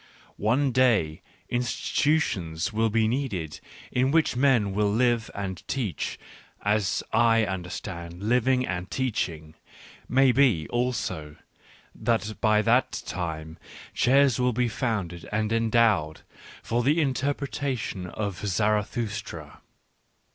One 0.41 0.69
^ 0.69 0.73
day 0.73 1.21
institutions 1.47 2.73
will 2.73 2.89
be 2.89 3.07
needed 3.07 3.59
in 3.91 4.09
which 4.09 4.35
men 4.35 4.73
will 4.73 4.91
live 4.91 5.29
and 5.35 5.61
teach, 5.67 6.17
as 6.65 7.03
I 7.13 7.45
understand 7.45 8.23
living 8.23 8.65
and 8.65 8.89
teaching; 8.89 9.53
maybe, 10.09 10.67
also, 10.69 11.35
that 11.93 12.35
by 12.41 12.63
that 12.63 13.03
time, 13.05 13.59
chairs 13.93 14.39
will 14.39 14.53
be 14.53 14.67
founded 14.69 15.29
and 15.31 15.53
endowed 15.53 16.21
for 16.63 16.81
the 16.81 16.99
interpretation 16.99 18.07
of 18.07 18.39
Zarathustra. 18.43 19.61